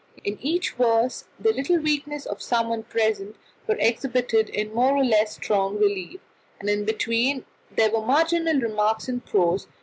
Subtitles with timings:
[0.23, 3.35] In each verse the little weaknesses of someone present
[3.67, 6.19] were exhibited in more or less strong relief,
[6.59, 9.67] and in between there were marginal remarks in prose.